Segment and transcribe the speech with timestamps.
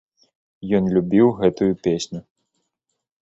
[0.77, 2.19] Ён любіў гэтую песню.